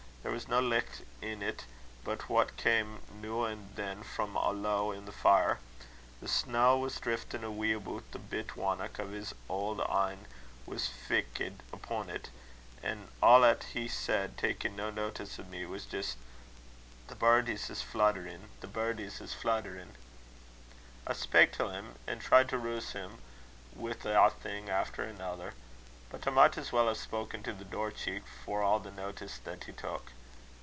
There 0.23 0.31
was 0.39 0.47
no 0.47 0.59
licht 0.61 1.01
in't 1.19 1.65
but 2.03 2.29
what 2.29 2.55
cam' 2.55 3.01
noo 3.11 3.47
an' 3.47 3.71
than 3.75 4.03
frae 4.03 4.25
a 4.35 4.51
low 4.53 4.91
i' 4.93 4.99
the 4.99 5.11
fire. 5.11 5.57
The 6.21 6.27
snaw 6.27 6.77
was 6.77 6.99
driftin' 6.99 7.43
a 7.43 7.51
wee 7.51 7.73
aboot 7.73 8.11
the 8.11 8.19
bit 8.19 8.49
winnock, 8.55 8.99
an' 8.99 9.13
his 9.13 9.33
auld 9.49 9.79
een 9.81 10.27
was 10.67 10.87
fixed 10.87 11.63
upo't; 11.73 12.29
an' 12.83 13.07
a' 13.23 13.43
'at 13.43 13.63
he 13.73 13.87
said, 13.87 14.37
takin' 14.37 14.75
no 14.75 14.91
notice 14.91 15.39
o' 15.39 15.43
me, 15.43 15.65
was 15.65 15.85
jist, 15.87 16.19
'The 17.07 17.15
birdies 17.15 17.71
is 17.71 17.81
flutterin'; 17.81 18.49
the 18.61 18.67
birdies 18.67 19.21
is 19.21 19.33
flutterin'.' 19.33 19.95
I 21.07 21.13
spak' 21.13 21.51
till 21.53 21.71
him, 21.71 21.95
an' 22.05 22.19
tried 22.19 22.47
to 22.49 22.59
roose 22.59 22.91
him, 22.91 23.17
wi' 23.75 23.95
ae 24.05 24.29
thing 24.29 24.69
after 24.69 25.01
anither, 25.03 25.55
bit 26.11 26.27
I 26.27 26.29
micht 26.29 26.57
as 26.57 26.73
weel 26.73 26.89
hae 26.89 26.93
spoken 26.93 27.41
to 27.43 27.53
the 27.53 27.63
door 27.63 27.89
cheek, 27.89 28.23
for 28.45 28.61
a' 28.61 28.79
the 28.83 28.91
notice 28.91 29.37
that 29.45 29.63
he 29.63 29.71
took. 29.71 30.11